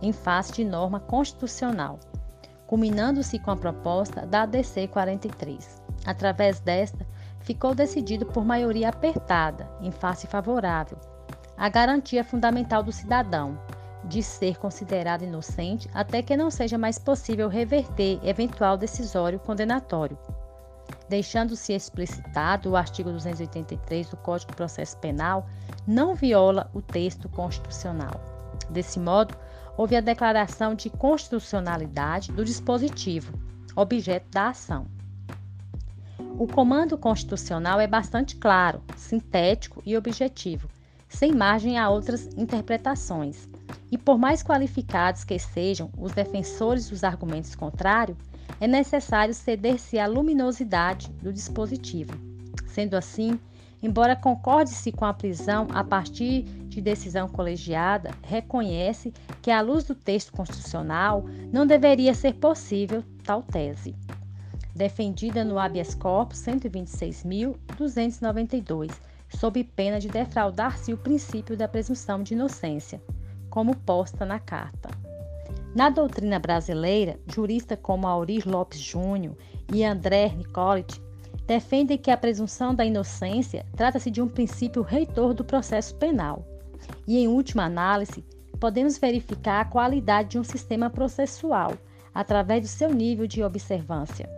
em 0.00 0.12
face 0.12 0.52
de 0.52 0.64
norma 0.64 1.00
constitucional, 1.00 1.98
culminando-se 2.66 3.38
com 3.38 3.50
a 3.50 3.56
proposta 3.56 4.26
da 4.26 4.42
ADC 4.42 4.88
43. 4.88 5.82
Através 6.04 6.60
desta, 6.60 7.06
ficou 7.40 7.74
decidido 7.74 8.26
por 8.26 8.44
maioria 8.44 8.88
apertada, 8.88 9.68
em 9.80 9.90
face 9.90 10.26
favorável, 10.26 10.98
a 11.56 11.68
garantia 11.68 12.22
fundamental 12.24 12.82
do 12.82 12.92
cidadão, 12.92 13.58
de 14.04 14.22
ser 14.22 14.56
considerado 14.56 15.22
inocente 15.22 15.88
até 15.92 16.22
que 16.22 16.36
não 16.36 16.50
seja 16.50 16.78
mais 16.78 16.98
possível 16.98 17.48
reverter 17.48 18.20
eventual 18.22 18.76
decisório 18.76 19.38
condenatório. 19.40 20.16
Deixando-se 21.08 21.72
explicitado, 21.72 22.70
o 22.70 22.76
artigo 22.76 23.12
283 23.12 24.10
do 24.10 24.16
Código 24.16 24.50
de 24.50 24.56
Processo 24.56 24.96
Penal 24.98 25.48
não 25.86 26.14
viola 26.14 26.68
o 26.74 26.82
texto 26.82 27.28
constitucional. 27.28 28.20
Desse 28.70 28.98
modo, 28.98 29.36
houve 29.76 29.94
a 29.94 30.00
declaração 30.00 30.74
de 30.74 30.90
constitucionalidade 30.90 32.32
do 32.32 32.44
dispositivo, 32.44 33.38
objeto 33.76 34.28
da 34.30 34.48
ação. 34.48 34.86
O 36.38 36.46
comando 36.46 36.98
constitucional 36.98 37.80
é 37.80 37.86
bastante 37.86 38.36
claro, 38.36 38.82
sintético 38.96 39.82
e 39.86 39.96
objetivo, 39.96 40.68
sem 41.08 41.32
margem 41.32 41.78
a 41.78 41.88
outras 41.88 42.26
interpretações. 42.36 43.48
E 43.90 43.96
por 43.96 44.18
mais 44.18 44.42
qualificados 44.42 45.24
que 45.24 45.38
sejam 45.38 45.90
os 45.96 46.12
defensores 46.12 46.90
dos 46.90 47.04
argumentos 47.04 47.54
contrários, 47.54 48.18
é 48.60 48.66
necessário 48.66 49.32
ceder-se 49.34 49.98
à 49.98 50.06
luminosidade 50.06 51.10
do 51.22 51.32
dispositivo. 51.32 52.12
Sendo 52.66 52.94
assim, 52.94 53.40
embora 53.82 54.14
concorde-se 54.16 54.92
com 54.92 55.04
a 55.04 55.14
prisão 55.14 55.66
a 55.72 55.84
partir 55.84 56.42
de 56.42 56.80
decisão 56.80 57.28
colegiada, 57.28 58.10
reconhece 58.22 59.12
que, 59.40 59.50
à 59.50 59.60
luz 59.60 59.84
do 59.84 59.94
texto 59.94 60.32
constitucional, 60.32 61.24
não 61.52 61.66
deveria 61.66 62.14
ser 62.14 62.34
possível 62.34 63.02
tal 63.24 63.42
tese. 63.42 63.96
Defendida 64.74 65.42
no 65.42 65.58
habeas 65.58 65.94
corpus 65.94 66.38
126.292, 66.40 68.92
sob 69.28 69.64
pena 69.64 69.98
de 69.98 70.08
defraudar-se 70.08 70.92
o 70.92 70.98
princípio 70.98 71.56
da 71.56 71.66
presunção 71.66 72.22
de 72.22 72.34
inocência, 72.34 73.02
como 73.48 73.74
posta 73.74 74.26
na 74.26 74.38
carta. 74.38 74.90
Na 75.76 75.90
doutrina 75.90 76.38
brasileira, 76.38 77.20
juristas 77.26 77.78
como 77.82 78.06
Aurir 78.06 78.48
Lopes 78.48 78.80
Júnior 78.80 79.36
e 79.70 79.84
André 79.84 80.30
Nicolet 80.30 80.98
defendem 81.46 81.98
que 81.98 82.10
a 82.10 82.16
presunção 82.16 82.74
da 82.74 82.82
inocência 82.82 83.66
trata-se 83.76 84.10
de 84.10 84.22
um 84.22 84.26
princípio 84.26 84.80
reitor 84.80 85.34
do 85.34 85.44
processo 85.44 85.94
penal. 85.96 86.46
E, 87.06 87.18
em 87.18 87.28
última 87.28 87.64
análise, 87.64 88.24
podemos 88.58 88.96
verificar 88.96 89.60
a 89.60 89.64
qualidade 89.66 90.30
de 90.30 90.38
um 90.38 90.44
sistema 90.44 90.88
processual 90.88 91.74
através 92.14 92.62
do 92.62 92.68
seu 92.68 92.90
nível 92.94 93.26
de 93.26 93.42
observância. 93.42 94.30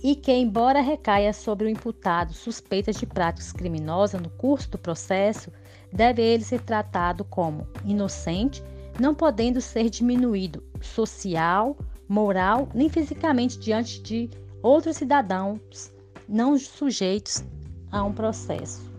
E 0.00 0.14
que, 0.14 0.30
embora 0.30 0.80
recaia 0.80 1.32
sobre 1.32 1.66
o 1.66 1.68
imputado 1.68 2.32
suspeitas 2.32 2.94
de 2.94 3.04
práticas 3.06 3.50
criminosas 3.50 4.22
no 4.22 4.30
curso 4.30 4.70
do 4.70 4.78
processo, 4.78 5.50
deve 5.92 6.22
ele 6.22 6.44
ser 6.44 6.60
tratado 6.60 7.24
como 7.24 7.66
inocente, 7.84 8.62
não 8.98 9.14
podendo 9.14 9.60
ser 9.60 9.88
diminuído 9.90 10.62
social, 10.80 11.76
moral 12.08 12.68
nem 12.74 12.88
fisicamente 12.88 13.58
diante 13.58 14.00
de 14.02 14.30
outros 14.62 14.96
cidadãos 14.96 15.92
não 16.28 16.58
sujeitos 16.58 17.44
a 17.90 18.02
um 18.04 18.12
processo. 18.12 18.90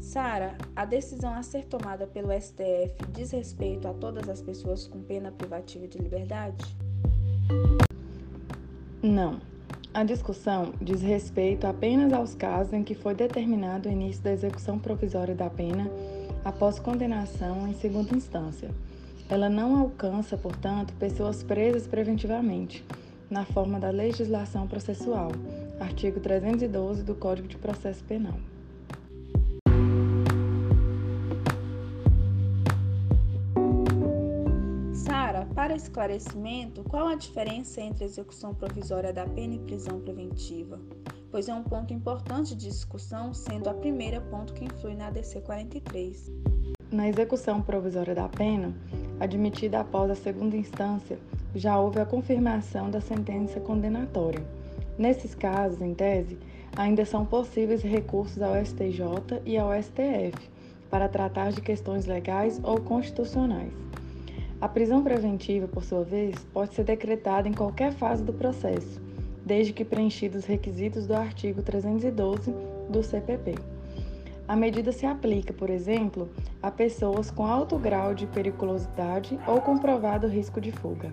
Sara, 0.00 0.56
a 0.76 0.84
decisão 0.84 1.34
a 1.34 1.42
ser 1.42 1.64
tomada 1.64 2.06
pelo 2.06 2.32
STF 2.32 2.94
diz 3.12 3.30
respeito 3.32 3.88
a 3.88 3.94
todas 3.94 4.28
as 4.28 4.40
pessoas 4.40 4.86
com 4.86 5.02
pena 5.02 5.32
privativa 5.32 5.88
de 5.88 5.98
liberdade? 5.98 6.64
Não. 9.02 9.53
A 9.94 10.02
discussão 10.02 10.72
diz 10.82 11.02
respeito 11.02 11.68
apenas 11.68 12.12
aos 12.12 12.34
casos 12.34 12.72
em 12.72 12.82
que 12.82 12.96
foi 12.96 13.14
determinado 13.14 13.88
o 13.88 13.92
início 13.92 14.24
da 14.24 14.32
execução 14.32 14.76
provisória 14.76 15.36
da 15.36 15.48
pena 15.48 15.88
após 16.44 16.80
condenação 16.80 17.68
em 17.68 17.74
segunda 17.74 18.12
instância. 18.12 18.70
Ela 19.28 19.48
não 19.48 19.76
alcança, 19.76 20.36
portanto, 20.36 20.92
pessoas 20.94 21.44
presas 21.44 21.86
preventivamente, 21.86 22.84
na 23.30 23.44
forma 23.44 23.78
da 23.78 23.90
legislação 23.90 24.66
processual, 24.66 25.30
artigo 25.78 26.18
312 26.18 27.04
do 27.04 27.14
Código 27.14 27.46
de 27.46 27.56
Processo 27.56 28.02
Penal. 28.02 28.34
Para 35.74 35.82
esclarecimento, 35.82 36.84
qual 36.84 37.08
a 37.08 37.16
diferença 37.16 37.80
entre 37.80 38.04
execução 38.04 38.54
provisória 38.54 39.12
da 39.12 39.26
pena 39.26 39.56
e 39.56 39.58
prisão 39.58 39.98
preventiva? 39.98 40.80
Pois 41.32 41.48
é 41.48 41.54
um 41.54 41.64
ponto 41.64 41.92
importante 41.92 42.54
de 42.54 42.68
discussão, 42.68 43.34
sendo 43.34 43.68
a 43.68 43.74
primeira 43.74 44.20
ponto 44.20 44.52
que 44.52 44.64
influi 44.64 44.94
na 44.94 45.08
ADC 45.08 45.40
43. 45.40 46.30
Na 46.92 47.08
execução 47.08 47.60
provisória 47.60 48.14
da 48.14 48.28
pena, 48.28 48.72
admitida 49.18 49.80
após 49.80 50.12
a 50.12 50.14
segunda 50.14 50.56
instância, 50.56 51.18
já 51.56 51.76
houve 51.76 51.98
a 51.98 52.06
confirmação 52.06 52.88
da 52.88 53.00
sentença 53.00 53.58
condenatória. 53.58 54.46
Nesses 54.96 55.34
casos, 55.34 55.82
em 55.82 55.92
tese, 55.92 56.38
ainda 56.76 57.04
são 57.04 57.26
possíveis 57.26 57.82
recursos 57.82 58.40
ao 58.40 58.54
STJ 58.64 59.42
e 59.44 59.58
ao 59.58 59.72
STF 59.82 60.48
para 60.88 61.08
tratar 61.08 61.50
de 61.50 61.60
questões 61.60 62.06
legais 62.06 62.60
ou 62.62 62.80
constitucionais. 62.80 63.72
A 64.64 64.68
prisão 64.68 65.02
preventiva, 65.02 65.68
por 65.68 65.84
sua 65.84 66.02
vez, 66.02 66.34
pode 66.50 66.72
ser 66.72 66.84
decretada 66.84 67.46
em 67.46 67.52
qualquer 67.52 67.92
fase 67.92 68.24
do 68.24 68.32
processo, 68.32 68.98
desde 69.44 69.74
que 69.74 69.84
preenchidos 69.84 70.38
os 70.38 70.46
requisitos 70.46 71.06
do 71.06 71.12
artigo 71.14 71.60
312 71.60 72.50
do 72.88 73.02
CPP. 73.02 73.56
A 74.48 74.56
medida 74.56 74.90
se 74.90 75.04
aplica, 75.04 75.52
por 75.52 75.68
exemplo, 75.68 76.30
a 76.62 76.70
pessoas 76.70 77.30
com 77.30 77.44
alto 77.44 77.76
grau 77.76 78.14
de 78.14 78.26
periculosidade 78.26 79.38
ou 79.46 79.60
comprovado 79.60 80.26
risco 80.26 80.62
de 80.62 80.72
fuga. 80.72 81.12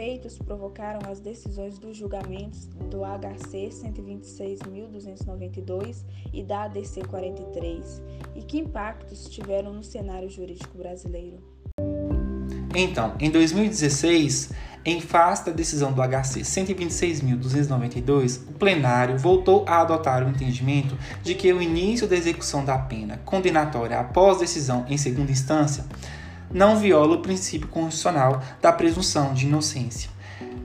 Efeitos 0.00 0.38
provocaram 0.38 1.00
as 1.10 1.20
decisões 1.20 1.78
dos 1.78 1.94
julgamentos 1.94 2.64
do 2.90 3.02
HC 3.04 3.68
126.292 3.68 6.06
e 6.32 6.42
da 6.42 6.62
ADC 6.62 7.02
43? 7.02 8.00
E 8.34 8.40
que 8.40 8.58
impactos 8.58 9.28
tiveram 9.28 9.74
no 9.74 9.84
cenário 9.84 10.30
jurídico 10.30 10.78
brasileiro? 10.78 11.36
Então, 12.74 13.14
em 13.20 13.30
2016, 13.30 14.52
em 14.86 15.02
face 15.02 15.44
da 15.44 15.52
decisão 15.52 15.92
do 15.92 16.00
HC 16.00 16.40
126.292, 16.44 18.48
o 18.48 18.54
plenário 18.54 19.18
voltou 19.18 19.66
a 19.68 19.82
adotar 19.82 20.24
o 20.24 20.30
entendimento 20.30 20.96
de 21.22 21.34
que 21.34 21.52
o 21.52 21.60
início 21.60 22.08
da 22.08 22.16
execução 22.16 22.64
da 22.64 22.78
pena 22.78 23.20
condenatória 23.26 24.00
após 24.00 24.38
decisão 24.38 24.86
em 24.88 24.96
segunda 24.96 25.30
instância 25.30 25.84
não 26.52 26.78
viola 26.78 27.16
o 27.16 27.22
princípio 27.22 27.68
constitucional 27.68 28.42
da 28.60 28.72
presunção 28.72 29.34
de 29.34 29.46
inocência. 29.46 30.10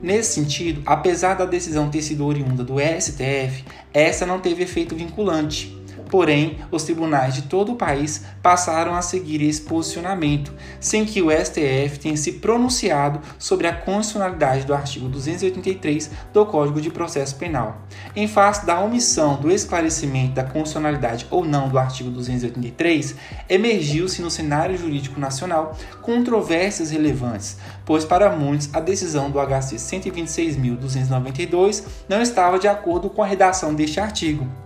Nesse 0.02 0.34
sentido, 0.34 0.82
apesar 0.86 1.34
da 1.34 1.44
decisão 1.44 1.90
ter 1.90 2.02
sido 2.02 2.26
oriunda 2.26 2.62
do 2.62 2.74
STF, 2.78 3.64
essa 3.92 4.26
não 4.26 4.40
teve 4.40 4.62
efeito 4.62 4.94
vinculante. 4.94 5.75
Porém, 6.10 6.58
os 6.70 6.84
tribunais 6.84 7.34
de 7.34 7.42
todo 7.42 7.72
o 7.72 7.76
país 7.76 8.24
passaram 8.42 8.94
a 8.94 9.02
seguir 9.02 9.42
esse 9.42 9.60
posicionamento, 9.62 10.52
sem 10.80 11.04
que 11.04 11.22
o 11.22 11.30
STF 11.30 11.98
tenha 12.00 12.16
se 12.16 12.32
pronunciado 12.32 13.20
sobre 13.38 13.66
a 13.66 13.74
constitucionalidade 13.74 14.64
do 14.64 14.74
artigo 14.74 15.08
283 15.08 16.10
do 16.32 16.46
Código 16.46 16.80
de 16.80 16.90
Processo 16.90 17.34
Penal. 17.36 17.82
Em 18.14 18.28
face 18.28 18.64
da 18.64 18.80
omissão 18.80 19.36
do 19.36 19.50
esclarecimento 19.50 20.34
da 20.34 20.44
constitucionalidade 20.44 21.26
ou 21.30 21.44
não 21.44 21.68
do 21.68 21.78
artigo 21.78 22.10
283, 22.10 23.14
emergiu-se 23.48 24.20
no 24.22 24.30
cenário 24.30 24.76
jurídico 24.76 25.20
nacional 25.20 25.76
controvérsias 26.02 26.90
relevantes, 26.90 27.58
pois 27.84 28.04
para 28.04 28.30
muitos 28.30 28.68
a 28.72 28.80
decisão 28.80 29.30
do 29.30 29.38
HC 29.38 29.76
126.292 29.76 31.84
não 32.08 32.22
estava 32.22 32.58
de 32.58 32.68
acordo 32.68 33.10
com 33.10 33.22
a 33.22 33.26
redação 33.26 33.74
deste 33.74 34.00
artigo. 34.00 34.65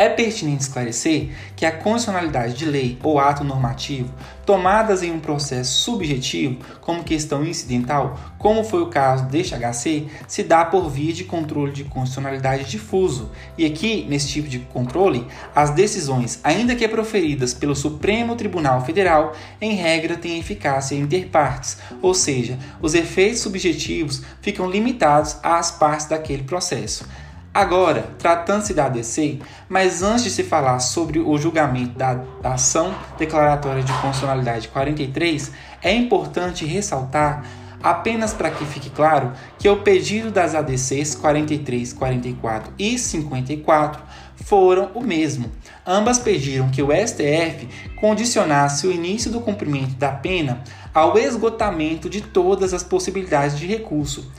É 0.00 0.08
pertinente 0.08 0.62
esclarecer 0.62 1.28
que 1.54 1.66
a 1.66 1.70
condicionalidade 1.70 2.54
de 2.54 2.64
lei 2.64 2.98
ou 3.02 3.18
ato 3.18 3.44
normativo 3.44 4.10
tomadas 4.46 5.02
em 5.02 5.12
um 5.12 5.20
processo 5.20 5.82
subjetivo, 5.82 6.56
como 6.80 7.04
questão 7.04 7.44
incidental, 7.44 8.18
como 8.38 8.64
foi 8.64 8.80
o 8.80 8.86
caso 8.86 9.26
deste 9.26 9.54
HC, 9.54 10.06
se 10.26 10.42
dá 10.42 10.64
por 10.64 10.88
via 10.88 11.12
de 11.12 11.24
controle 11.24 11.70
de 11.70 11.84
constitucionalidade 11.84 12.64
difuso. 12.64 13.30
E 13.58 13.66
aqui, 13.66 14.06
nesse 14.08 14.28
tipo 14.28 14.48
de 14.48 14.60
controle, 14.60 15.26
as 15.54 15.68
decisões, 15.68 16.40
ainda 16.42 16.74
que 16.74 16.88
proferidas 16.88 17.52
pelo 17.52 17.76
Supremo 17.76 18.34
Tribunal 18.36 18.82
Federal, 18.82 19.34
em 19.60 19.74
regra 19.74 20.16
têm 20.16 20.38
eficácia 20.38 20.94
interpartes, 20.94 21.76
ou 22.00 22.14
seja, 22.14 22.58
os 22.80 22.94
efeitos 22.94 23.40
subjetivos 23.40 24.22
ficam 24.40 24.66
limitados 24.66 25.36
às 25.42 25.70
partes 25.70 26.06
daquele 26.06 26.44
processo. 26.44 27.04
Agora, 27.52 28.08
tratando-se 28.16 28.72
da 28.72 28.86
ADC, 28.86 29.40
mas 29.68 30.04
antes 30.04 30.22
de 30.22 30.30
se 30.30 30.44
falar 30.44 30.78
sobre 30.78 31.18
o 31.18 31.36
julgamento 31.36 31.98
da, 31.98 32.14
da 32.40 32.54
ação 32.54 32.94
declaratória 33.18 33.82
de 33.82 33.92
constitucionalidade 33.94 34.68
43, 34.68 35.50
é 35.82 35.92
importante 35.92 36.64
ressaltar, 36.64 37.44
apenas 37.82 38.32
para 38.32 38.52
que 38.52 38.64
fique 38.64 38.88
claro, 38.88 39.32
que 39.58 39.68
o 39.68 39.78
pedido 39.78 40.30
das 40.30 40.54
ADCs 40.54 41.16
43, 41.16 41.92
44 41.92 42.72
e 42.78 42.96
54 42.96 44.00
foram 44.36 44.92
o 44.94 45.00
mesmo. 45.00 45.50
Ambas 45.84 46.20
pediram 46.20 46.70
que 46.70 46.82
o 46.84 46.90
STF 46.92 47.68
condicionasse 47.96 48.86
o 48.86 48.92
início 48.92 49.28
do 49.28 49.40
cumprimento 49.40 49.96
da 49.96 50.12
pena 50.12 50.62
ao 50.94 51.18
esgotamento 51.18 52.08
de 52.08 52.20
todas 52.20 52.72
as 52.72 52.84
possibilidades 52.84 53.58
de 53.58 53.66
recurso 53.66 54.30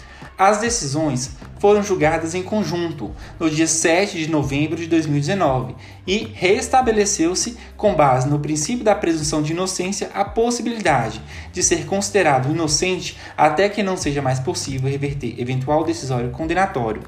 as 0.42 0.58
decisões 0.58 1.30
foram 1.60 1.84
julgadas 1.84 2.34
em 2.34 2.42
conjunto 2.42 3.12
no 3.40 3.48
dia 3.48 3.68
7 3.68 4.18
de 4.18 4.28
novembro 4.28 4.76
de 4.76 4.88
2019 4.88 5.76
e 6.08 6.32
restabeleceu-se, 6.34 7.56
com 7.78 7.94
base 7.94 8.28
no 8.28 8.40
princípio 8.40 8.84
da 8.84 8.96
presunção 8.96 9.44
de 9.44 9.52
inocência, 9.52 10.10
a 10.16 10.26
possibilidade 10.26 11.22
de 11.54 11.62
ser 11.62 11.86
considerado 11.86 12.50
inocente 12.50 13.20
até 13.38 13.70
que 13.70 13.84
não 13.84 13.96
seja 13.96 14.20
mais 14.20 14.40
possível 14.40 14.90
reverter 14.90 15.40
eventual 15.40 15.84
decisório 15.84 16.32
condenatório 16.32 17.04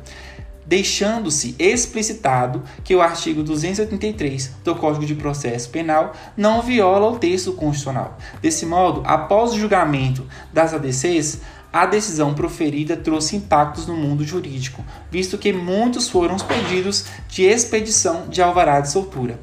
deixando-se 0.66 1.56
explicitado 1.60 2.64
que 2.84 2.96
o 2.96 3.02
artigo 3.02 3.44
283 3.44 4.56
do 4.64 4.76
Código 4.76 5.06
de 5.06 5.16
Processo 5.16 5.70
Penal 5.70 6.14
não 6.38 6.62
viola 6.62 7.10
o 7.10 7.20
texto 7.20 7.52
constitucional. 7.54 8.18
Desse 8.42 8.66
modo, 8.66 9.04
após 9.06 9.52
o 9.52 9.60
julgamento 9.60 10.26
das 10.54 10.74
ADCs, 10.74 11.42
a 11.74 11.88
decisão 11.88 12.36
proferida 12.36 12.96
trouxe 12.96 13.36
impactos 13.36 13.88
no 13.88 13.96
mundo 13.96 14.24
jurídico, 14.24 14.86
visto 15.10 15.40
que 15.40 15.52
muitos 15.52 16.08
foram 16.08 16.36
os 16.36 16.44
pedidos 16.44 17.06
de 17.28 17.42
expedição 17.42 18.28
de 18.30 18.44
alvará 18.44 18.80
de 18.80 18.92
soltura. 18.92 19.40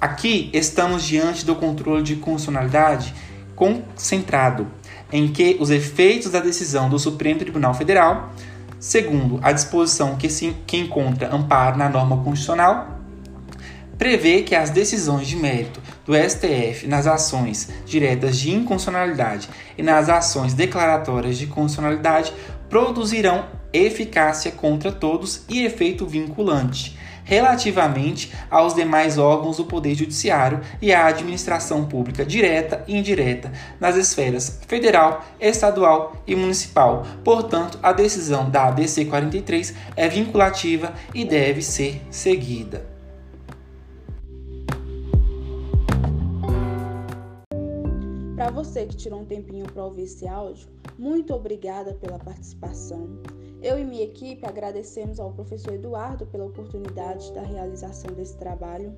Aqui 0.00 0.48
estamos 0.54 1.04
diante 1.04 1.44
do 1.44 1.54
controle 1.54 2.02
de 2.02 2.16
constitucionalidade 2.16 3.14
concentrado, 3.54 4.66
em 5.12 5.28
que 5.28 5.58
os 5.60 5.70
efeitos 5.70 6.30
da 6.30 6.40
decisão 6.40 6.88
do 6.88 6.98
Supremo 6.98 7.38
Tribunal 7.38 7.74
Federal, 7.74 8.32
segundo 8.80 9.38
a 9.42 9.52
disposição 9.52 10.16
que, 10.16 10.30
se, 10.30 10.56
que 10.66 10.78
encontra 10.78 11.34
amparo 11.34 11.76
na 11.76 11.88
norma 11.90 12.16
constitucional, 12.16 12.97
prevê 13.98 14.42
que 14.42 14.54
as 14.54 14.70
decisões 14.70 15.26
de 15.26 15.36
mérito 15.36 15.82
do 16.06 16.14
STF 16.14 16.86
nas 16.86 17.06
ações 17.06 17.68
diretas 17.84 18.38
de 18.38 18.50
inconstitucionalidade 18.50 19.48
e 19.76 19.82
nas 19.82 20.08
ações 20.08 20.54
declaratórias 20.54 21.36
de 21.36 21.46
constitucionalidade 21.46 22.32
produzirão 22.70 23.46
eficácia 23.72 24.52
contra 24.52 24.92
todos 24.92 25.42
e 25.48 25.64
efeito 25.64 26.06
vinculante 26.06 26.96
relativamente 27.28 28.32
aos 28.50 28.74
demais 28.74 29.18
órgãos 29.18 29.58
do 29.58 29.66
Poder 29.66 29.94
Judiciário 29.94 30.60
e 30.80 30.94
à 30.94 31.06
administração 31.06 31.84
pública 31.84 32.24
direta 32.24 32.82
e 32.88 32.96
indireta 32.96 33.52
nas 33.78 33.96
esferas 33.96 34.60
federal, 34.66 35.22
estadual 35.38 36.16
e 36.26 36.34
municipal. 36.34 37.06
Portanto, 37.22 37.78
a 37.82 37.92
decisão 37.92 38.48
da 38.48 38.68
ABC 38.68 39.04
43 39.04 39.74
é 39.94 40.08
vinculativa 40.08 40.94
e 41.14 41.22
deve 41.22 41.60
ser 41.60 42.00
seguida. 42.10 42.97
Você 48.58 48.86
que 48.86 48.96
tirou 48.96 49.20
um 49.20 49.24
tempinho 49.24 49.66
para 49.66 49.84
ouvir 49.84 50.02
esse 50.02 50.26
áudio, 50.26 50.68
muito 50.98 51.32
obrigada 51.32 51.94
pela 51.94 52.18
participação. 52.18 53.08
Eu 53.62 53.78
e 53.78 53.84
minha 53.84 54.02
equipe 54.02 54.44
agradecemos 54.44 55.20
ao 55.20 55.32
professor 55.32 55.74
Eduardo 55.74 56.26
pela 56.26 56.46
oportunidade 56.46 57.32
da 57.32 57.42
realização 57.42 58.12
desse 58.16 58.36
trabalho 58.36 58.96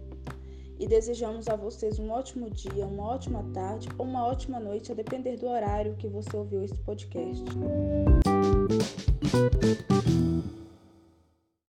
e 0.78 0.86
desejamos 0.86 1.46
a 1.46 1.56
vocês 1.56 1.98
um 1.98 2.10
ótimo 2.10 2.48
dia, 2.48 2.86
uma 2.86 3.06
ótima 3.06 3.44
tarde 3.52 3.86
ou 3.98 4.06
uma 4.06 4.26
ótima 4.26 4.58
noite, 4.58 4.92
a 4.92 4.94
depender 4.94 5.36
do 5.36 5.46
horário 5.46 5.94
que 5.96 6.08
você 6.08 6.34
ouviu 6.34 6.64
esse 6.64 6.78
podcast. 6.78 7.44